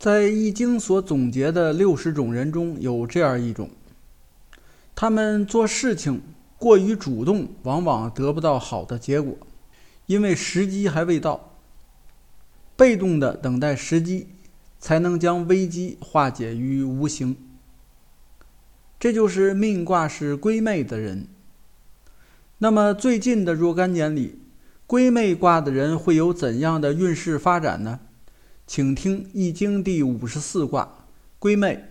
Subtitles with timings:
[0.00, 3.68] 在《易经》所总结的六十种人中有这样一种，
[4.94, 6.22] 他们做事情
[6.56, 9.36] 过于主动，往往得不到好的结果，
[10.06, 11.52] 因为时机还未到。
[12.78, 14.28] 被动的等待时机，
[14.78, 17.36] 才能将危机化解于无形。
[18.98, 21.28] 这就是命卦是归妹的人。
[22.56, 24.38] 那么最近的若干年里，
[24.86, 28.00] 归妹卦的人会有怎样的运势发展呢？
[28.72, 31.08] 请听《易经》第五十四卦
[31.40, 31.86] 归妹，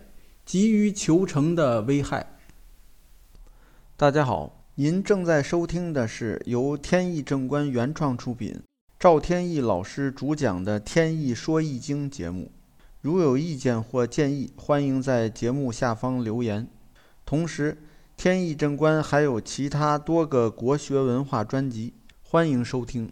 [0.46, 2.40] 急于求成的危害。
[3.98, 8.58] 大家好，您正在收听的是由天意正观原创出品。
[8.98, 12.50] 赵天意老师主讲的《天意说易经》节目，
[13.02, 16.66] 如有意见或建议，欢迎在节目下方留言。
[17.26, 17.78] 同时，
[18.16, 21.94] 天意正观还有其他多个国学文化专辑，
[22.24, 23.12] 欢迎收听。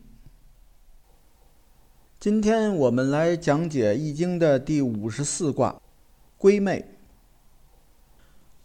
[2.19, 5.79] 今天我们来讲解《易经》的第五十四卦——
[6.35, 6.97] 归妹。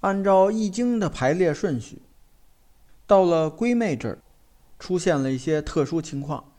[0.00, 2.00] 按照《易经》的排列顺序，
[3.06, 4.18] 到了归妹这儿，
[4.78, 6.50] 出现了一些特殊情况。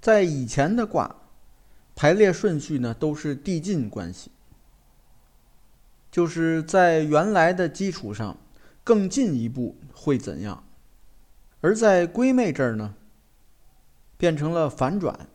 [0.00, 1.14] 在以前的卦
[1.94, 4.30] 排列顺序呢，都是递进关系，
[6.10, 8.38] 就是在原来的基础上
[8.82, 10.64] 更进一步会怎样？
[11.60, 12.94] 而在归妹这儿呢，
[14.24, 15.28] 变成了反转，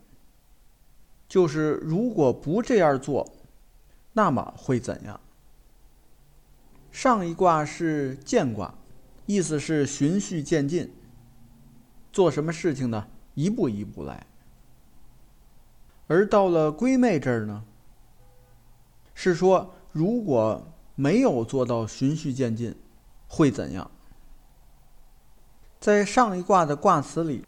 [1.27, 3.31] 就是如果不这样做，
[4.13, 5.21] 那么会怎样？
[6.91, 8.73] 上一卦是渐卦，
[9.27, 10.91] 意思是循序渐进，
[12.11, 13.05] 做什么事情呢？
[13.35, 14.25] 一步一步来。
[16.07, 17.63] 而到了归妹这儿呢，
[19.13, 22.75] 是说如果没有做到循序渐进，
[23.27, 23.91] 会怎样？
[25.79, 27.45] 在上一卦的卦辞里，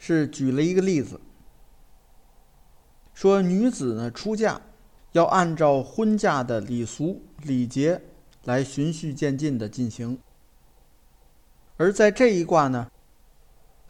[0.00, 1.20] 是举了一个例子，
[3.12, 4.58] 说女子呢出嫁，
[5.12, 8.00] 要按照婚嫁的礼俗礼节
[8.44, 10.18] 来循序渐进的进行。
[11.76, 12.90] 而在这一卦呢，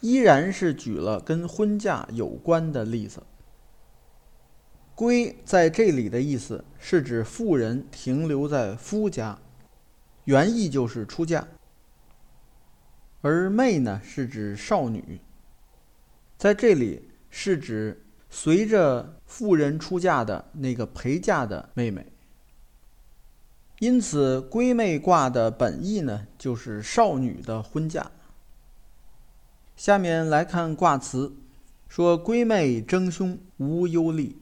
[0.00, 3.22] 依然是举了跟婚嫁有关的例子。
[4.96, 9.38] 归在这里的意思是指妇人停留在夫家，
[10.24, 11.44] 原意就是出嫁；
[13.22, 15.20] 而妹呢是指少女，
[16.40, 22.06] 在这里是指随着妇人出嫁的那个陪嫁的妹妹。
[23.78, 28.10] 因此，归妹卦的本意呢就是少女的婚嫁。
[29.76, 31.30] 下面来看卦辞，
[31.90, 34.34] 说闺妹争兄，无忧虑。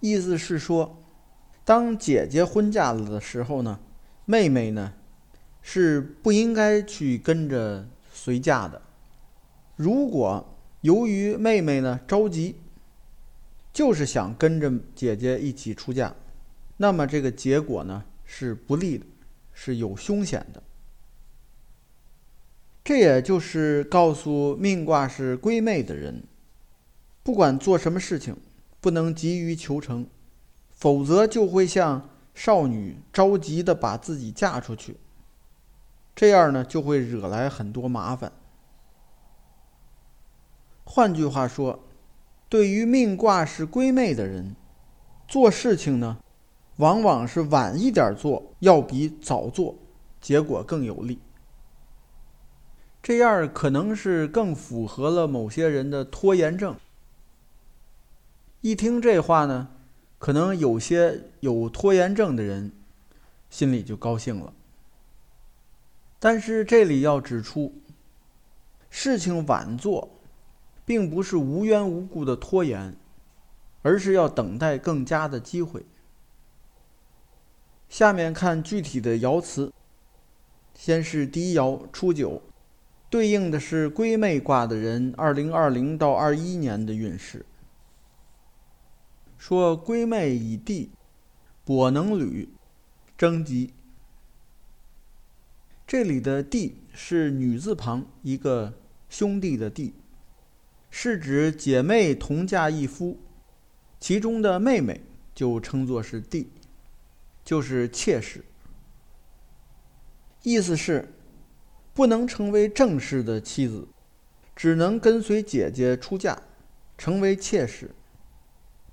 [0.00, 1.04] 意思是说，
[1.64, 3.78] 当姐姐婚嫁了的时候呢，
[4.24, 4.92] 妹妹呢
[5.62, 8.82] 是不应该去跟着随嫁的。
[9.76, 12.56] 如果由于妹妹呢着急，
[13.72, 16.14] 就是想跟着姐姐一起出嫁，
[16.76, 19.06] 那么这个结果呢是不利的，
[19.52, 20.62] 是有凶险的。
[22.82, 26.22] 这也就是告诉命卦是归妹的人，
[27.22, 28.36] 不管做什么事情。
[28.80, 30.06] 不能急于求成，
[30.70, 34.98] 否则就会像少女着急的把自己嫁出去，
[36.14, 38.30] 这样呢就会惹来很多麻烦。
[40.84, 41.80] 换句话说，
[42.48, 44.54] 对于命卦是归妹的人，
[45.26, 46.18] 做事情呢，
[46.76, 49.74] 往往是晚一点做，要比早做
[50.20, 51.18] 结果更有利。
[53.02, 56.76] 这样可能是更符合了某些人的拖延症。
[58.60, 59.68] 一听这话呢，
[60.18, 62.72] 可能有些有拖延症的人
[63.50, 64.54] 心里就高兴了。
[66.18, 67.74] 但是这里要指出，
[68.88, 70.13] 事情晚做，
[70.84, 72.96] 并不是无缘无故的拖延，
[73.82, 75.84] 而是要等待更佳的机会。
[77.88, 79.72] 下面看具体的爻辞，
[80.74, 82.42] 先是第一爻初九，
[83.08, 87.46] 对应的是归妹卦的人二零二零到二一年的运势。
[89.38, 90.90] 说归妹以地，
[91.66, 92.48] 跛能履，
[93.16, 93.72] 征吉。
[95.86, 98.72] 这里的地是女字旁一个
[99.08, 99.94] 兄弟的弟，
[100.96, 103.18] 是指姐妹同嫁一夫，
[103.98, 105.00] 其中的妹妹
[105.34, 106.48] 就称作是弟，
[107.44, 108.44] 就是妾室。
[110.44, 111.12] 意思是
[111.92, 113.88] 不能成为正式的妻子，
[114.54, 116.40] 只能跟随姐姐出嫁，
[116.96, 117.90] 成为妾室。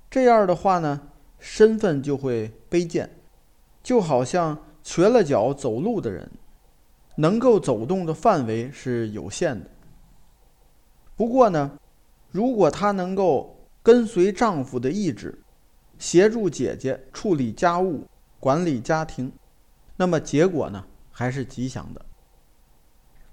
[0.10, 3.12] 这样的话呢，身份就会卑贱，
[3.84, 6.32] 就好像瘸了脚走路的人，
[7.18, 9.70] 能够走动的范围是有限的。
[11.16, 11.78] 不过呢，
[12.32, 15.38] 如果她能够跟随丈夫的意志，
[15.98, 18.08] 协助姐姐处理家务、
[18.40, 19.32] 管理家庭，
[19.98, 22.06] 那么结果呢还是吉祥的。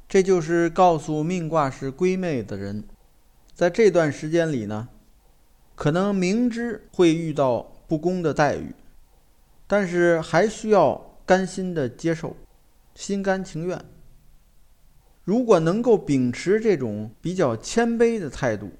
[0.08, 2.84] 这就是告诉命卦是闺妹的人，
[3.54, 4.88] 在这段时间里呢，
[5.74, 8.74] 可能明知会遇到不公的待遇，
[9.66, 12.34] 但是还需要甘心的接受，
[12.94, 13.84] 心甘情愿。
[15.24, 18.70] 如果能够秉持这种比较谦卑的态度，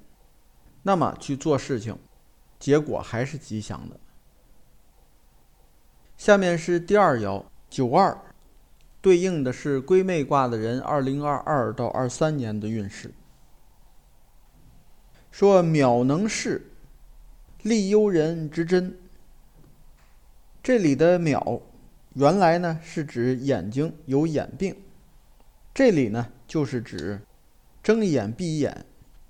[0.88, 1.99] 那么去做事情，
[2.58, 4.00] 结果还是吉祥的。
[6.17, 8.17] 下面是第二爻九二，
[9.02, 13.12] 对应的是归妹卦的人二零二二到二三年的运势。
[15.31, 16.70] 说渺能视，
[17.61, 18.96] 利幽人之真。
[20.62, 21.61] 这里的渺，
[22.14, 24.75] 原来呢是指眼睛有眼病。
[25.75, 27.20] 这里呢，就是指
[27.82, 28.87] 睁一眼闭一眼，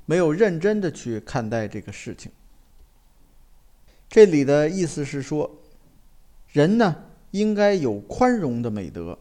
[0.08, 2.32] 没有认真的去看待这个事情。
[4.08, 5.60] 这里的意思是说，
[6.46, 9.18] 人呢应该有宽容的美德。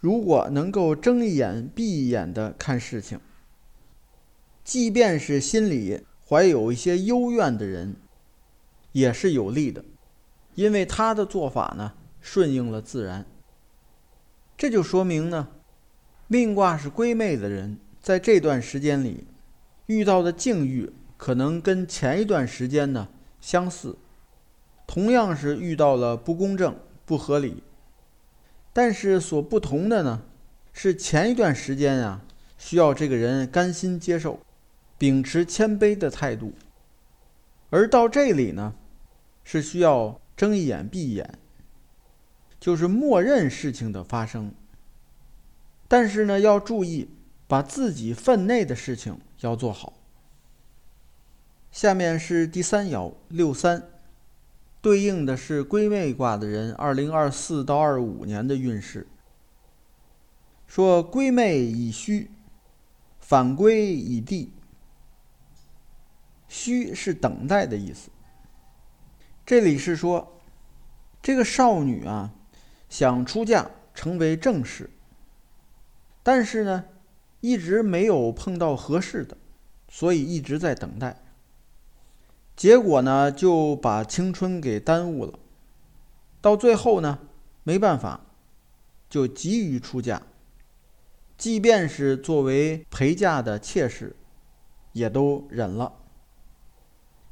[0.00, 3.18] 如果能够睁一眼闭一眼的看事情，
[4.62, 7.96] 即便是心里怀有一些幽怨的人，
[8.92, 9.82] 也是有利的，
[10.56, 13.24] 因为他的做法呢顺应了自然。
[14.58, 15.48] 这就说明呢，
[16.26, 19.26] 命卦是归妹的人，在这段时间里
[19.86, 23.08] 遇到的境遇，可能跟前一段时间呢
[23.40, 23.98] 相似，
[24.86, 27.64] 同样是遇到了不公正、不合理，
[28.72, 30.22] 但是所不同的呢，
[30.72, 32.22] 是前一段时间啊，
[32.56, 34.38] 需要这个人甘心接受，
[34.96, 36.52] 秉持谦卑的态度，
[37.70, 38.72] 而到这里呢，
[39.42, 41.28] 是需要睁一眼闭一眼。
[42.60, 44.54] 就是默认事情的发生，
[45.88, 47.08] 但是呢，要注意
[47.46, 49.94] 把自己分内的事情要做好。
[51.70, 53.88] 下面是第三爻六三，
[54.80, 59.06] 对应的是归妹卦的人二零二四到二五年的运势。
[60.66, 62.30] 说归妹以虚，
[63.18, 64.52] 反归以地。
[66.48, 68.10] 虚是等待的意思。
[69.44, 70.40] 这里是说，
[71.22, 72.32] 这个少女啊。
[72.88, 74.88] 想出嫁成为正室，
[76.22, 76.84] 但是呢，
[77.46, 79.36] 一直没有碰到合适的，
[79.88, 81.22] 所以一直在等待。
[82.56, 85.38] 结果呢，就把青春给耽误了。
[86.40, 87.20] 到最后呢，
[87.62, 88.20] 没办法，
[89.08, 90.22] 就急于出嫁，
[91.38, 94.16] 即便是作为陪嫁的妾室，
[94.92, 95.92] 也都忍了。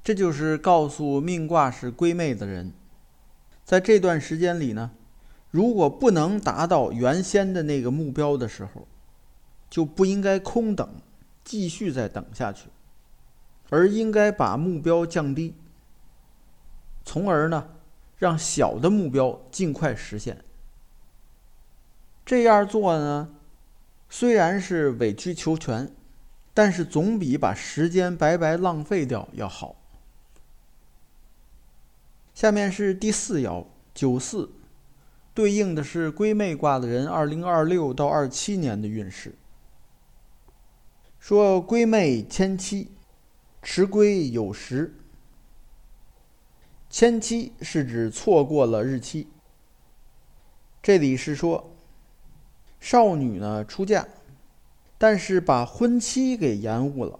[0.05, 2.72] 这就是告诉命卦是闺妹的人，
[3.64, 4.93] 在这段时间里呢。
[5.50, 8.88] 如果不能达到原先的那个目标的时候，
[9.75, 10.88] 就不应该空等，
[11.43, 12.69] 继续再等下去，
[13.71, 15.53] 而应该把目标降低，
[17.05, 17.71] 从而呢，
[18.17, 20.44] 让小的目标尽快实现。
[22.25, 23.35] 这样做呢，
[24.09, 25.93] 虽然是委曲求全，
[26.55, 29.75] 但是总比把时间白白浪费掉要好。
[32.32, 34.49] 下面是第四爻九四。
[35.35, 39.35] 对应的是归妹卦的人，二零二六到二七年的运势。
[41.26, 42.91] 说闺妹迁妻，
[43.62, 44.94] 迟归有时。
[46.90, 49.28] 迁妻是指错过了日期。
[50.83, 51.73] 这里是说，
[52.78, 54.07] 少女呢出嫁，
[54.99, 57.19] 但是把婚期给延误了。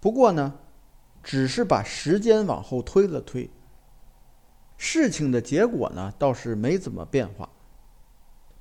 [0.00, 0.58] 不过呢，
[1.22, 3.50] 只是把时间往后推了推。
[4.78, 7.46] 事情的结果呢，倒是没怎么变化，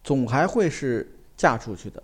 [0.04, 2.04] 总还会是嫁出去的。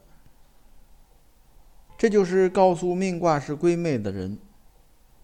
[2.03, 4.37] 这就是告诉命卦是闺妹的人，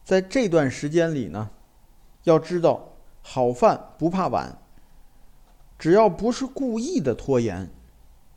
[0.05, 1.49] 在这段时间里呢，
[2.23, 4.57] 要知道好饭不怕晚，
[5.77, 7.69] 只要不是故意的拖延，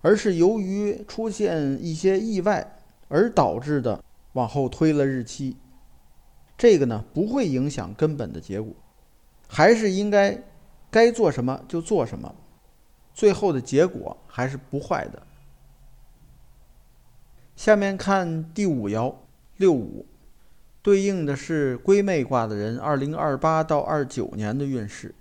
[0.01, 5.57] 而是由于出现一些意外而导致的往后推了日期，
[6.59, 8.75] 这个呢不会影响根本的结果。
[9.47, 10.37] 还是应该
[10.91, 12.35] 该做什么就做什么，
[13.15, 15.23] 最后的结果还是不坏的。
[17.55, 19.15] 下面看第五爻
[19.57, 20.07] 六五，
[20.83, 25.15] 对应的是归妹卦的人二零二八到二九年的运势。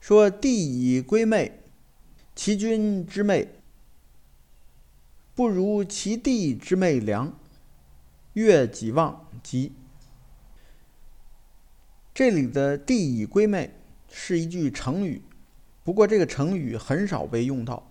[0.00, 1.60] 说地以归妹，
[2.34, 3.48] 其君之妹
[5.34, 7.38] 不如其地之妹良，
[8.32, 9.72] 月己旺吉。
[12.14, 13.74] 这里的“地以归妹”
[14.10, 15.22] 是一句成语，
[15.84, 17.90] 不过这个成语很少被用到。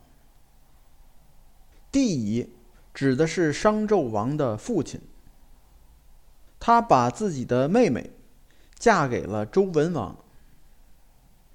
[1.92, 2.50] 地以
[2.94, 5.00] 指的是商纣王的父亲，
[6.60, 8.12] 他把自己的妹妹
[8.78, 10.18] 嫁给了周文王。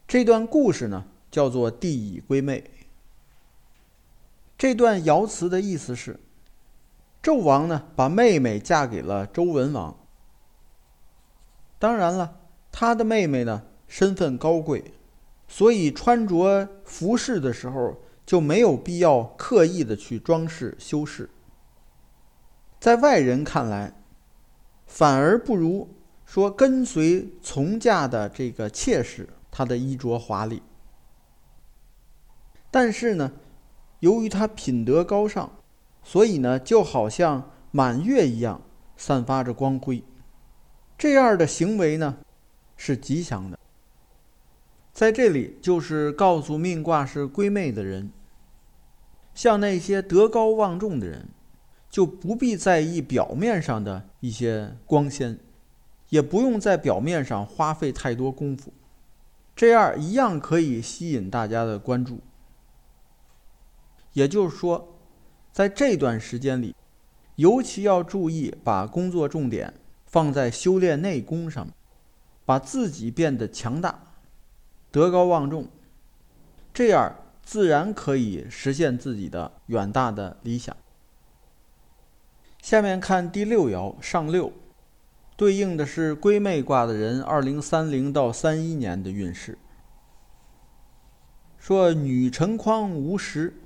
[0.09, 2.71] 这段故事呢，叫做“帝乙归妹”。
[4.57, 6.19] 这段爻辞的意思是，
[7.23, 9.95] 纣王呢把妹妹嫁给了周文王。
[11.79, 12.41] 当然了，
[12.73, 14.95] 他的妹妹呢身份高贵，
[15.47, 21.31] 所以穿着服饰的时候就没有必要刻意的去装饰修饰。
[22.79, 23.95] 在外人看来，
[24.87, 25.89] 反而不如
[26.27, 30.61] 说跟随从嫁的这个妾室，她的衣着华丽。
[32.71, 33.33] 但是呢。
[34.01, 35.51] 由于她品德高尚，
[36.03, 38.61] 所以呢，就好像满月一样，
[38.95, 40.05] 散发着光辉。
[40.99, 42.19] 这样的行为呢，
[42.77, 43.59] 是吉祥的。
[44.93, 48.13] 在这里，就是告诉命卦是归妹的人，
[49.37, 51.29] 像那些德高望重的人，
[51.91, 55.39] 就不必在意表面上的一些光鲜，
[56.09, 58.73] 也不用在表面上花费太多功夫，
[59.55, 62.21] 这样一样可以吸引大家的关注。
[64.15, 64.97] 也就是说，
[65.53, 66.75] 在这段时间里，
[67.35, 69.75] 尤其要注意把工作重点
[70.07, 71.69] 放在修炼内功上，
[72.47, 74.15] 把自己变得强大、
[74.91, 75.69] 德高望重，
[76.73, 77.15] 这样
[77.47, 80.77] 自然可以实现自己的远大的理想。
[82.61, 84.53] 下面看第六爻上六，
[85.37, 89.57] 对应的是归妹卦的人二零三零到三一年的运势。
[91.57, 93.63] 说女成筐无实。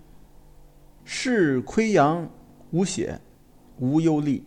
[1.03, 2.31] 是亏阳
[2.71, 3.21] 无血，
[3.79, 4.45] 无忧虑。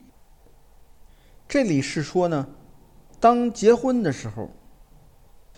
[1.46, 2.48] 这里是说呢，
[3.20, 4.50] 当结婚的时候，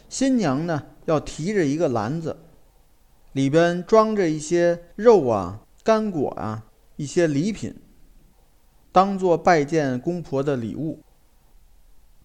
[0.10, 2.36] 新娘呢要提着一个篮子，
[3.36, 7.76] 里边装着一些肉啊、干果啊、一些礼品，
[8.94, 11.02] 当做拜见公婆的礼物。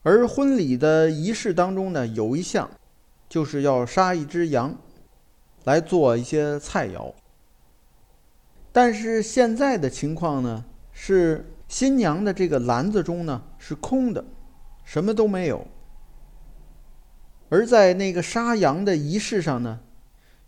[0.05, 2.71] 而婚礼的仪式当中呢，有一项，
[3.29, 4.79] 就是要杀一只羊，
[5.65, 7.13] 来做一些菜肴。
[8.71, 14.25] 但是现在的情况呢，是新娘的这个篮子中呢是空的，
[14.85, 15.67] 什么都没有。
[17.49, 19.81] 而在那个杀羊的仪式上呢，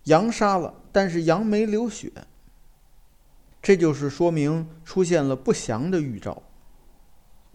[0.05, 2.11] 羊杀了，但是羊没流血。
[3.61, 6.43] 这就是说明出现了不祥的预兆，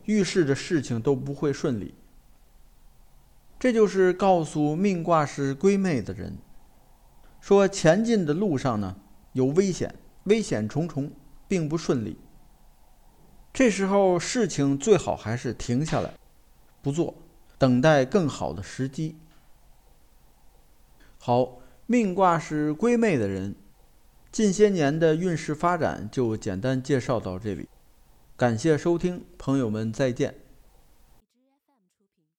[0.06, 1.94] 预示着事情都不会顺利。
[3.60, 6.38] 这就是告诉命卦是归妹的人，
[7.42, 8.96] 说前进的路上呢
[9.34, 9.96] 有危险。
[10.24, 11.10] 危险重重，
[11.48, 12.18] 并不顺利。
[13.54, 16.14] 这时候事情最好还是停下来，
[16.82, 17.16] 不做，
[17.58, 19.16] 等待更好的时机。
[21.18, 23.56] 好，命卦是归妹的人，
[24.30, 27.70] 近些年的运势发展就简单介绍到这里。
[28.36, 30.36] 感谢收听，朋友们再见。